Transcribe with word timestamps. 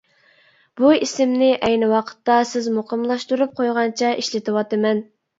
بۇ 0.79 0.87
ئىسىمنى 0.93 1.49
ئەينى 1.67 1.89
ۋاقىتتا 1.91 2.37
سىز 2.51 2.69
مۇقىملاشتۇرۇپ 2.77 3.53
قويغانچە 3.59 4.09
ئىشلىتىۋاتىمەن. 4.23 5.03